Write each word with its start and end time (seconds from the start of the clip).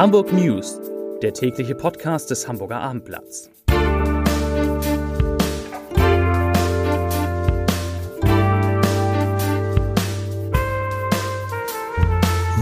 Hamburg 0.00 0.32
News, 0.32 0.80
der 1.20 1.34
tägliche 1.34 1.74
Podcast 1.74 2.30
des 2.30 2.48
Hamburger 2.48 2.80
Abendblatts. 2.80 3.50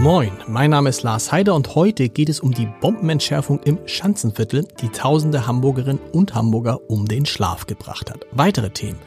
Moin, 0.01 0.31
mein 0.49 0.71
Name 0.71 0.89
ist 0.89 1.03
Lars 1.03 1.31
Heider 1.31 1.55
und 1.55 1.75
heute 1.75 2.09
geht 2.09 2.27
es 2.27 2.41
um 2.41 2.53
die 2.53 2.67
Bombenentschärfung 2.81 3.61
im 3.63 3.79
Schanzenviertel, 3.85 4.67
die 4.81 4.89
tausende 4.89 5.47
Hamburgerinnen 5.47 6.01
und 6.11 6.35
Hamburger 6.35 6.89
um 6.89 7.05
den 7.05 7.25
Schlaf 7.25 7.67
gebracht 7.67 8.11
hat. 8.11 8.25
Weitere 8.33 8.69
Themen. 8.71 8.99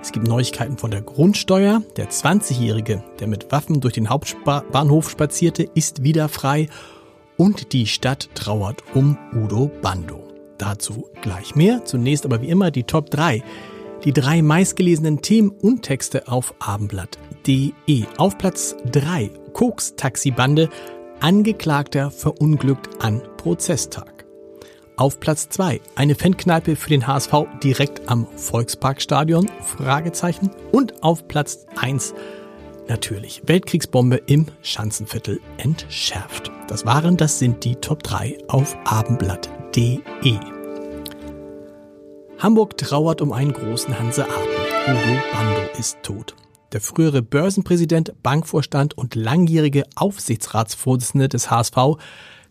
Es 0.00 0.12
gibt 0.12 0.28
Neuigkeiten 0.28 0.78
von 0.78 0.92
der 0.92 1.02
Grundsteuer. 1.02 1.82
Der 1.96 2.08
20-Jährige, 2.08 3.02
der 3.18 3.26
mit 3.26 3.50
Waffen 3.50 3.80
durch 3.80 3.94
den 3.94 4.10
Hauptbahnhof 4.10 5.10
spazierte, 5.10 5.64
ist 5.74 6.04
wieder 6.04 6.28
frei. 6.28 6.68
Und 7.36 7.72
die 7.72 7.86
Stadt 7.86 8.30
trauert 8.34 8.82
um 8.94 9.18
Udo 9.34 9.70
Bando. 9.82 10.22
Dazu 10.58 11.08
gleich 11.20 11.54
mehr. 11.54 11.84
Zunächst 11.84 12.24
aber 12.24 12.40
wie 12.42 12.48
immer 12.48 12.70
die 12.70 12.84
Top 12.84 13.10
3. 13.10 13.42
Die 14.04 14.12
drei 14.12 14.42
meistgelesenen 14.42 15.22
Themen 15.22 15.50
und 15.50 15.82
Texte 15.82 16.28
auf 16.28 16.54
abendblatt.de. 16.58 18.04
Auf 18.18 18.38
Platz 18.38 18.76
3 18.92 19.30
Koks-Taxibande. 19.52 20.68
Angeklagter 21.20 22.10
verunglückt 22.10 23.02
an 23.02 23.22
Prozesstag. 23.36 24.24
Auf 24.96 25.18
Platz 25.18 25.48
2 25.48 25.80
eine 25.96 26.14
Fankneipe 26.14 26.76
für 26.76 26.90
den 26.90 27.06
HSV 27.06 27.32
direkt 27.62 28.08
am 28.08 28.28
Volksparkstadion? 28.36 29.50
Fragezeichen. 29.60 30.50
Und 30.70 31.02
auf 31.02 31.26
Platz 31.26 31.66
1 31.80 32.14
natürlich 32.88 33.42
Weltkriegsbombe 33.46 34.16
im 34.26 34.46
Schanzenviertel 34.62 35.40
entschärft. 35.56 36.50
Das 36.68 36.86
waren, 36.86 37.16
das 37.16 37.38
sind 37.38 37.64
die 37.64 37.76
Top 37.76 38.02
3 38.02 38.38
auf 38.48 38.76
abendblatt.de. 38.84 40.38
Hamburg 42.38 42.76
trauert 42.76 43.20
um 43.20 43.32
einen 43.32 43.52
großen 43.52 43.98
Hanseaten. 43.98 44.32
Udo 44.86 45.20
Bando 45.32 45.78
ist 45.78 45.98
tot. 46.02 46.34
Der 46.72 46.80
frühere 46.80 47.22
Börsenpräsident, 47.22 48.14
Bankvorstand 48.22 48.98
und 48.98 49.14
langjährige 49.14 49.84
Aufsichtsratsvorsitzende 49.94 51.28
des 51.28 51.50
HSV 51.50 51.76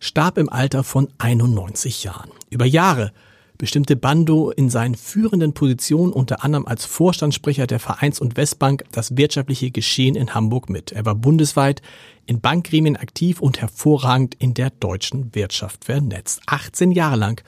starb 0.00 0.38
im 0.38 0.48
Alter 0.48 0.82
von 0.82 1.08
91 1.18 2.04
Jahren. 2.04 2.30
Über 2.50 2.64
Jahre 2.64 3.12
bestimmte 3.58 3.96
Bando 3.96 4.50
in 4.50 4.68
seinen 4.68 4.94
führenden 4.94 5.54
Positionen 5.54 6.12
unter 6.12 6.44
anderem 6.44 6.66
als 6.66 6.84
Vorstandssprecher 6.84 7.66
der 7.66 7.80
Vereins- 7.80 8.20
und 8.20 8.36
Westbank 8.36 8.84
das 8.92 9.16
wirtschaftliche 9.16 9.70
Geschehen 9.70 10.16
in 10.16 10.34
Hamburg 10.34 10.68
mit. 10.68 10.92
Er 10.92 11.04
war 11.04 11.14
bundesweit 11.14 11.82
in 12.26 12.40
Bankgremien 12.40 12.96
aktiv 12.96 13.40
und 13.40 13.60
hervorragend 13.60 14.34
in 14.38 14.54
der 14.54 14.70
deutschen 14.70 15.34
Wirtschaft 15.34 15.84
vernetzt. 15.84 16.40
18 16.46 16.90
Jahre 16.90 17.16
lang 17.16 17.42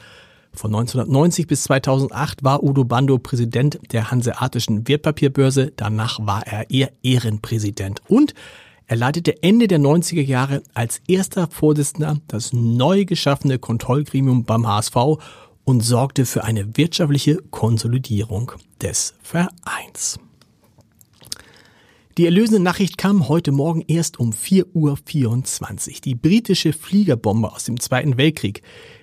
von 0.52 0.74
1990 0.74 1.46
bis 1.46 1.64
2008 1.64 2.42
war 2.42 2.62
Udo 2.62 2.84
Bando 2.84 3.18
Präsident 3.18 3.78
der 3.92 4.10
Hanseatischen 4.10 4.88
Wertpapierbörse. 4.88 5.72
Danach 5.76 6.18
war 6.24 6.46
er 6.46 6.70
ihr 6.70 6.90
Ehrenpräsident 7.02 8.00
und 8.08 8.34
er 8.88 8.96
leitete 8.96 9.42
Ende 9.42 9.66
der 9.66 9.80
90er 9.80 10.22
Jahre 10.22 10.62
als 10.72 11.00
erster 11.08 11.48
Vorsitzender 11.48 12.20
das 12.28 12.52
neu 12.52 13.04
geschaffene 13.04 13.58
Kontrollgremium 13.58 14.44
beim 14.44 14.66
HSV 14.66 14.94
und 15.66 15.80
sorgte 15.82 16.24
für 16.24 16.44
eine 16.44 16.78
wirtschaftliche 16.78 17.42
Konsolidierung 17.50 18.52
des 18.80 19.14
Vereins. 19.20 20.18
Die 22.18 22.24
erlösende 22.24 22.60
Nachricht 22.60 22.96
kam 22.96 23.28
heute 23.28 23.52
Morgen 23.52 23.84
erst 23.86 24.18
um 24.18 24.30
4.24 24.30 25.88
Uhr. 25.90 26.00
Die 26.02 26.14
britische 26.14 26.72
Fliegerbombe 26.72 27.52
aus 27.52 27.64
dem 27.64 27.78
Zweiten 27.78 28.16
Weltkrieg, 28.16 28.62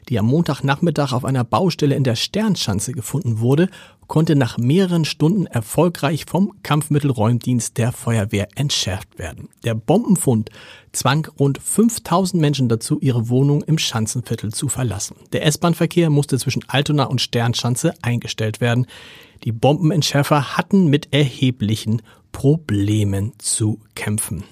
die 0.10 0.18
am 0.18 0.26
Montagnachmittag 0.26 1.14
auf 1.14 1.24
einer 1.24 1.44
Baustelle 1.44 1.94
in 1.94 2.04
der 2.04 2.16
Sternschanze 2.16 2.92
gefunden 2.92 3.40
wurde, 3.40 3.70
konnte 4.08 4.36
nach 4.36 4.58
mehreren 4.58 5.06
Stunden 5.06 5.46
erfolgreich 5.46 6.26
vom 6.28 6.54
Kampfmittelräumdienst 6.64 7.78
der 7.78 7.92
Feuerwehr 7.92 8.48
entschärft 8.56 9.20
werden. 9.20 9.50
Der 9.64 9.76
Bombenfund 9.76 10.50
zwang 10.92 11.28
rund 11.40 11.60
5000 11.60 12.42
Menschen 12.42 12.68
dazu, 12.68 12.98
ihre 13.00 13.30
Wohnung 13.30 13.62
im 13.62 13.78
Schanzenviertel 13.78 14.52
zu 14.52 14.70
verlassen. 14.70 15.18
Der 15.34 15.46
S-Bahn-Verkehr 15.46 16.10
musste 16.10 16.40
zwischen 16.40 16.68
Altona 16.68 17.04
und 17.04 17.22
Sternschanze 17.22 17.94
eingestellt 18.02 18.60
werden. 18.60 18.88
Die 19.44 19.52
Bombenentschärfer 19.52 20.58
hatten 20.58 20.88
mit 20.88 21.14
erheblichen 21.14 22.02
Problemen 22.32 23.34
zu 23.40 23.80
kämpfen. 23.94 24.44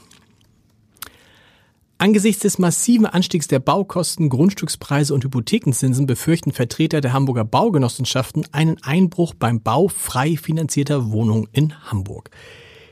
Angesichts 1.97 2.41
des 2.41 2.57
massiven 2.57 3.06
Anstiegs 3.06 3.47
der 3.47 3.59
Baukosten, 3.59 4.28
Grundstückspreise 4.28 5.13
und 5.13 5.24
Hypothekenzinsen 5.24 6.07
befürchten 6.07 6.52
Vertreter 6.52 7.00
der 7.00 7.13
Hamburger 7.13 7.46
Baugenossenschaften 7.46 8.47
einen 8.52 8.81
Einbruch 8.81 9.35
beim 9.35 9.62
Bau 9.62 9.88
frei 9.88 10.35
finanzierter 10.35 11.12
Wohnungen 11.12 11.47
in 11.52 11.73
Hamburg. 11.91 12.31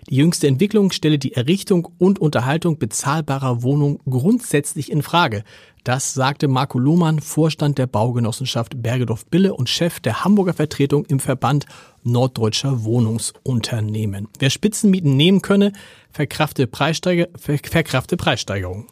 Die 0.09 0.15
jüngste 0.15 0.47
Entwicklung 0.47 0.91
stelle 0.91 1.19
die 1.19 1.33
Errichtung 1.33 1.87
und 1.97 2.19
Unterhaltung 2.19 2.79
bezahlbarer 2.79 3.61
Wohnungen 3.61 3.99
grundsätzlich 4.09 4.91
in 4.91 5.03
Frage. 5.03 5.43
Das 5.89 6.13
sagte 6.13 6.47
Marco 6.47 6.77
Lohmann, 6.77 7.17
Vorstand 7.19 7.79
der 7.79 7.87
Baugenossenschaft 7.87 8.83
Bergedorf-Bille 8.83 9.55
und 9.55 9.69
Chef 9.69 9.99
der 9.99 10.23
Hamburger 10.23 10.53
Vertretung 10.53 11.03
im 11.05 11.19
Verband 11.19 11.65
Norddeutscher 12.03 12.83
Wohnungsunternehmen. 12.83 14.27
Wer 14.37 14.51
Spitzenmieten 14.51 15.17
nehmen 15.17 15.41
könne, 15.41 15.73
verkrafte, 16.11 16.67
Preissteiger, 16.67 17.29
verkrafte 17.35 18.17
Preissteigerungen. 18.17 18.85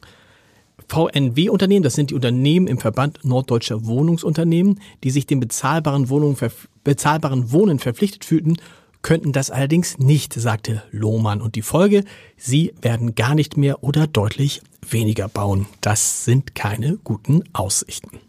VNW-Unternehmen, 0.87 1.83
das 1.83 1.93
sind 1.93 2.09
die 2.09 2.15
Unternehmen 2.15 2.65
im 2.65 2.79
Verband 2.79 3.19
Norddeutscher 3.23 3.85
Wohnungsunternehmen, 3.85 4.79
die 5.03 5.11
sich 5.11 5.27
dem 5.27 5.39
bezahlbaren, 5.39 6.09
Wohnungen, 6.09 6.35
bezahlbaren 6.83 7.51
Wohnen 7.51 7.77
verpflichtet 7.77 8.25
fühlten 8.25 8.57
könnten 9.03 9.31
das 9.31 9.51
allerdings 9.51 9.99
nicht, 9.99 10.33
sagte 10.33 10.83
Lohmann. 10.91 11.41
Und 11.41 11.55
die 11.55 11.61
Folge, 11.61 12.03
sie 12.35 12.73
werden 12.81 13.15
gar 13.15 13.35
nicht 13.35 13.55
mehr 13.55 13.83
oder 13.83 14.07
deutlich 14.07 14.61
weniger 14.91 15.27
bauen. 15.27 15.67
Das 15.81 16.25
sind 16.25 16.55
keine 16.55 16.97
guten 17.03 17.43
Aussichten. 17.53 18.19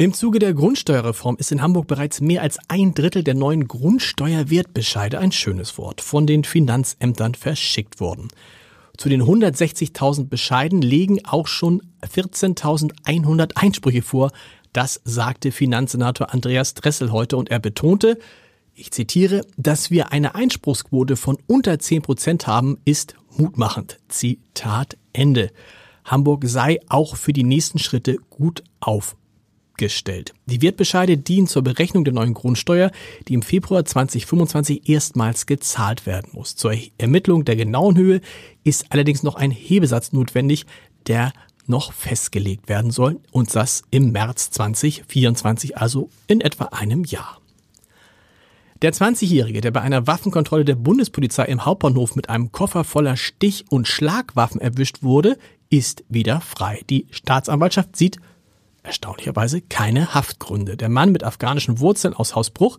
Im 0.00 0.12
Zuge 0.12 0.38
der 0.38 0.54
Grundsteuerreform 0.54 1.36
ist 1.38 1.50
in 1.50 1.60
Hamburg 1.60 1.88
bereits 1.88 2.20
mehr 2.20 2.42
als 2.42 2.58
ein 2.68 2.94
Drittel 2.94 3.24
der 3.24 3.34
neuen 3.34 3.66
Grundsteuerwertbescheide, 3.66 5.18
ein 5.18 5.32
schönes 5.32 5.76
Wort, 5.76 6.00
von 6.00 6.24
den 6.24 6.44
Finanzämtern 6.44 7.34
verschickt 7.34 7.98
worden. 7.98 8.28
Zu 8.96 9.08
den 9.08 9.22
160.000 9.22 10.28
Bescheiden 10.28 10.82
legen 10.82 11.24
auch 11.24 11.48
schon 11.48 11.82
14.100 12.02 13.56
Einsprüche 13.56 14.02
vor. 14.02 14.30
Das 14.72 15.00
sagte 15.04 15.50
Finanzsenator 15.50 16.32
Andreas 16.32 16.74
Dressel 16.74 17.10
heute 17.10 17.36
und 17.36 17.50
er 17.50 17.58
betonte, 17.58 18.18
ich 18.78 18.92
zitiere, 18.92 19.44
dass 19.56 19.90
wir 19.90 20.12
eine 20.12 20.34
Einspruchsquote 20.34 21.16
von 21.16 21.36
unter 21.46 21.78
10 21.78 22.02
Prozent 22.02 22.46
haben, 22.46 22.78
ist 22.84 23.14
mutmachend. 23.36 23.98
Zitat 24.08 24.96
Ende. 25.12 25.50
Hamburg 26.04 26.44
sei 26.46 26.78
auch 26.88 27.16
für 27.16 27.32
die 27.32 27.42
nächsten 27.42 27.78
Schritte 27.78 28.18
gut 28.30 28.62
aufgestellt. 28.80 30.32
Die 30.46 30.62
Wertbescheide 30.62 31.18
dienen 31.18 31.48
zur 31.48 31.62
Berechnung 31.62 32.04
der 32.04 32.14
neuen 32.14 32.34
Grundsteuer, 32.34 32.92
die 33.26 33.34
im 33.34 33.42
Februar 33.42 33.84
2025 33.84 34.88
erstmals 34.88 35.46
gezahlt 35.46 36.06
werden 36.06 36.30
muss. 36.32 36.54
Zur 36.54 36.72
Ermittlung 36.98 37.44
der 37.44 37.56
genauen 37.56 37.96
Höhe 37.96 38.20
ist 38.62 38.86
allerdings 38.90 39.24
noch 39.24 39.34
ein 39.34 39.50
Hebesatz 39.50 40.12
notwendig, 40.12 40.66
der 41.08 41.32
noch 41.66 41.92
festgelegt 41.92 42.68
werden 42.68 42.92
soll 42.92 43.20
und 43.30 43.54
das 43.54 43.82
im 43.90 44.12
März 44.12 44.50
2024, 44.52 45.76
also 45.76 46.08
in 46.28 46.40
etwa 46.40 46.66
einem 46.66 47.04
Jahr. 47.04 47.38
Der 48.80 48.92
20-Jährige, 48.92 49.60
der 49.60 49.72
bei 49.72 49.80
einer 49.80 50.06
Waffenkontrolle 50.06 50.64
der 50.64 50.76
Bundespolizei 50.76 51.46
im 51.46 51.64
Hauptbahnhof 51.64 52.14
mit 52.14 52.30
einem 52.30 52.52
Koffer 52.52 52.84
voller 52.84 53.16
Stich- 53.16 53.64
und 53.70 53.88
Schlagwaffen 53.88 54.60
erwischt 54.60 55.02
wurde, 55.02 55.36
ist 55.68 56.04
wieder 56.08 56.40
frei. 56.40 56.82
Die 56.88 57.08
Staatsanwaltschaft 57.10 57.96
sieht 57.96 58.18
erstaunlicherweise 58.84 59.62
keine 59.62 60.14
Haftgründe. 60.14 60.76
Der 60.76 60.88
Mann 60.88 61.10
mit 61.10 61.24
afghanischen 61.24 61.80
Wurzeln 61.80 62.14
aus 62.14 62.36
Hausbruch, 62.36 62.78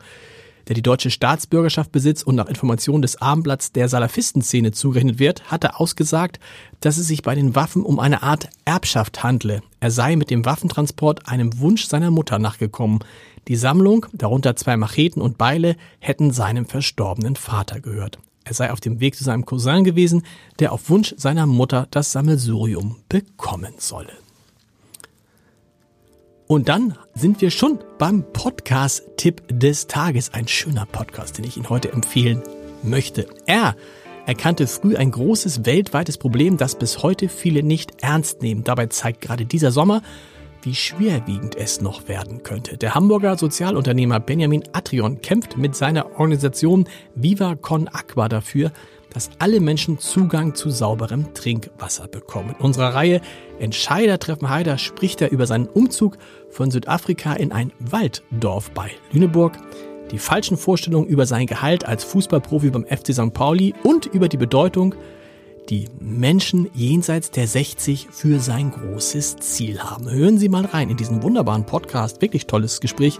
der 0.70 0.76
die 0.76 0.84
deutsche 0.84 1.10
Staatsbürgerschaft 1.10 1.92
besitzt 1.92 2.26
und 2.26 2.36
nach 2.36 2.48
Informationen 2.48 3.02
des 3.02 3.20
Abendblatts 3.22 3.72
der 3.72 3.90
Salafistenszene 3.90 4.72
zugerechnet 4.72 5.18
wird, 5.18 5.52
hatte 5.52 5.80
ausgesagt, 5.80 6.40
dass 6.80 6.98
es 6.98 7.08
sich 7.08 7.24
bei 7.24 7.34
den 7.34 7.56
Waffen 7.56 7.82
um 7.82 8.00
eine 8.00 8.22
Art 8.22 8.50
Erbschaft 8.66 9.24
handle. 9.24 9.62
Er 9.80 9.90
sei 9.90 10.16
mit 10.16 10.30
dem 10.30 10.46
Waffentransport 10.46 11.28
einem 11.28 11.60
Wunsch 11.60 11.88
seiner 11.88 12.12
Mutter 12.12 12.38
nachgekommen. 12.38 13.00
Die 13.48 13.56
Sammlung, 13.56 14.06
darunter 14.14 14.56
zwei 14.56 14.78
Macheten 14.78 15.22
und 15.22 15.40
Beile, 15.40 15.76
hätten 15.98 16.32
seinem 16.32 16.68
verstorbenen 16.68 17.36
Vater 17.36 17.80
gehört. 17.80 18.20
Er 18.44 18.54
sei 18.54 18.72
auf 18.72 18.80
dem 18.80 19.00
Weg 19.00 19.16
zu 19.16 19.24
seinem 19.24 19.46
Cousin 19.46 19.84
gewesen, 19.84 20.22
der 20.60 20.72
auf 20.72 20.90
Wunsch 20.90 21.16
seiner 21.18 21.48
Mutter 21.48 21.88
das 21.90 22.12
Sammelsurium 22.12 22.98
bekommen 23.10 23.74
solle. 23.80 24.14
Und 26.52 26.68
dann 26.68 26.98
sind 27.14 27.42
wir 27.42 27.52
schon 27.52 27.78
beim 28.00 28.24
Podcast-Tipp 28.34 29.44
des 29.52 29.86
Tages. 29.86 30.34
Ein 30.34 30.48
schöner 30.48 30.88
Podcast, 30.88 31.38
den 31.38 31.46
ich 31.46 31.58
Ihnen 31.58 31.70
heute 31.70 31.92
empfehlen 31.92 32.42
möchte. 32.82 33.28
Er 33.46 33.76
erkannte 34.26 34.66
früh 34.66 34.96
ein 34.96 35.12
großes 35.12 35.68
weltweites 35.68 36.18
Problem, 36.18 36.58
das 36.58 36.74
bis 36.74 37.04
heute 37.04 37.30
viele 37.30 37.62
nicht 37.62 38.02
ernst 38.02 38.42
nehmen. 38.42 38.64
Dabei 38.64 38.88
zeigt 38.88 39.22
gerade 39.22 39.46
dieser 39.46 39.70
Sommer, 39.70 40.02
wie 40.64 40.74
schwerwiegend 40.74 41.56
es 41.56 41.82
noch 41.82 42.08
werden 42.08 42.42
könnte. 42.42 42.78
Der 42.78 42.96
Hamburger 42.96 43.38
Sozialunternehmer 43.38 44.20
Benjamin 44.20 44.64
Atrion 44.74 45.22
kämpft 45.22 45.56
mit 45.56 45.76
seiner 45.76 46.20
Organisation 46.20 46.90
Viva 47.14 47.58
Con 47.58 47.88
Aqua 47.90 48.28
dafür, 48.28 48.72
dass 49.14 49.30
alle 49.40 49.60
Menschen 49.60 50.00
Zugang 50.00 50.56
zu 50.56 50.70
sauberem 50.70 51.34
Trinkwasser 51.34 52.08
bekommen. 52.08 52.56
In 52.58 52.66
unserer 52.66 52.94
Reihe 52.94 53.22
Entscheider 53.60 54.20
treffen 54.20 54.50
Haider 54.50 54.78
spricht 54.78 55.22
er 55.22 55.32
über 55.32 55.46
seinen 55.46 55.68
Umzug 55.68 56.18
von 56.50 56.72
Südafrika 56.72 57.34
in 57.34 57.52
ein 57.52 57.72
Walddorf 57.80 58.72
bei 58.72 58.92
Lüneburg, 59.12 59.58
die 60.12 60.20
falschen 60.20 60.58
Vorstellungen 60.58 61.08
über 61.08 61.26
sein 61.26 61.46
Gehalt 61.46 61.86
als 61.86 62.04
Fußballprofi 62.04 62.70
beim 62.70 62.86
FC 62.86 63.14
St. 63.14 63.34
Pauli 63.34 63.74
und 63.84 64.06
über 64.08 64.28
die 64.28 64.38
Bedeutung 64.38 64.96
die 65.70 65.88
Menschen 66.00 66.68
jenseits 66.74 67.30
der 67.32 67.48
60 67.48 68.08
für 68.10 68.40
sein 68.40 68.72
großes 68.72 69.38
Ziel 69.38 69.80
haben. 69.80 70.10
Hören 70.10 70.40
Sie 70.40 70.50
mal 70.50 70.66
rein 70.66 70.90
in 70.90 70.98
diesen 70.98 71.22
wunderbaren 71.22 71.66
Podcast. 71.66 72.22
Wirklich 72.22 72.48
tolles 72.48 72.82
Gespräch. 72.82 73.20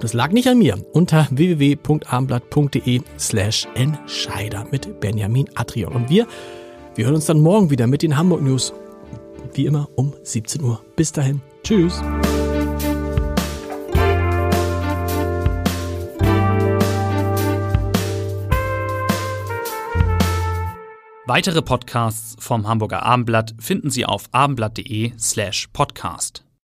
Das 0.00 0.12
lag 0.12 0.32
nicht 0.32 0.48
an 0.48 0.58
mir. 0.58 0.84
Unter 0.92 1.28
www.abendblatt.de 1.30 3.00
slash 3.18 3.66
Entscheider 3.74 4.66
mit 4.70 5.00
Benjamin 5.00 5.48
Adrian. 5.54 5.92
Und 5.92 6.10
wir, 6.10 6.26
wir 6.94 7.06
hören 7.06 7.14
uns 7.14 7.26
dann 7.26 7.40
morgen 7.40 7.70
wieder 7.70 7.86
mit 7.86 8.02
den 8.02 8.16
Hamburg 8.16 8.42
News. 8.42 8.72
Wie 9.54 9.66
immer 9.66 9.88
um 9.96 10.12
17 10.22 10.62
Uhr. 10.62 10.82
Bis 10.96 11.12
dahin. 11.12 11.40
Tschüss. 11.62 12.02
Weitere 21.26 21.62
Podcasts 21.62 22.36
vom 22.38 22.68
Hamburger 22.68 23.02
Abendblatt 23.02 23.54
finden 23.58 23.88
Sie 23.88 24.04
auf 24.04 24.24
abendblatt.de 24.32 25.12
slash 25.18 25.68
podcast. 25.72 26.43